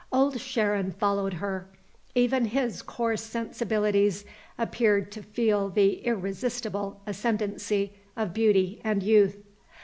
[0.11, 1.67] Old Sharon followed her.
[2.15, 4.25] Even his coarse sensibilities
[4.57, 9.37] appeared to feel the irresistible ascendancy of beauty and youth.